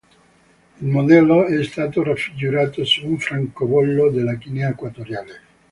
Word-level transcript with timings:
Il 0.81 0.87
modello 0.87 1.45
è 1.45 1.63
stato 1.63 2.01
raffigurato 2.01 2.83
su 2.85 3.05
un 3.05 3.19
francobollo 3.19 4.09
della 4.09 4.33
Guinea 4.33 4.69
Equatoriale. 4.71 5.41